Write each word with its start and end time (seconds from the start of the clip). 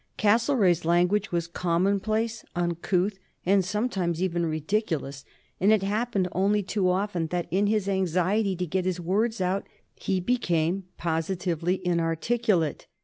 Castlereagh's 0.17 0.83
language 0.83 1.31
was 1.31 1.45
commonplace, 1.45 2.43
uncouth, 2.55 3.19
and 3.45 3.63
sometimes 3.63 4.19
even 4.19 4.47
ridiculous, 4.47 5.23
and 5.59 5.71
it 5.71 5.83
happened 5.83 6.27
only 6.31 6.63
too 6.63 6.89
often 6.89 7.27
that 7.27 7.45
in 7.51 7.67
his 7.67 7.87
anxiety 7.87 8.55
to 8.55 8.65
get 8.65 8.85
his 8.85 8.99
words 8.99 9.39
out 9.39 9.67
he 9.93 10.19
became 10.19 10.85
positively 10.97 11.85
inarticulate. 11.85 12.87